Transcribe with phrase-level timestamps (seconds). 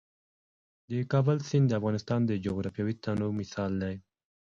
[0.89, 3.95] د کابل سیند د افغانستان د جغرافیوي تنوع مثال دی.